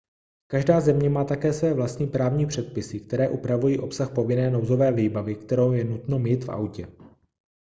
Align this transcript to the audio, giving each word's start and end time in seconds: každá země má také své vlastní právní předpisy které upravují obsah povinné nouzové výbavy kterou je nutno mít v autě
každá 0.47 0.81
země 0.81 1.09
má 1.09 1.23
také 1.23 1.53
své 1.53 1.73
vlastní 1.73 2.07
právní 2.07 2.45
předpisy 2.45 2.99
které 2.99 3.29
upravují 3.29 3.79
obsah 3.79 4.13
povinné 4.13 4.51
nouzové 4.51 4.91
výbavy 4.91 5.35
kterou 5.35 5.71
je 5.71 5.83
nutno 5.83 6.19
mít 6.19 6.43
v 6.43 6.51
autě 6.51 6.87